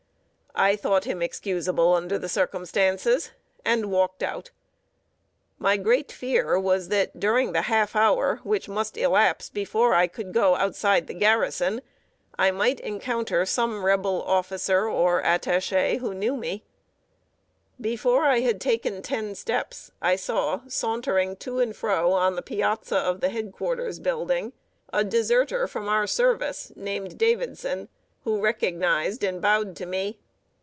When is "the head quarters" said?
23.21-23.99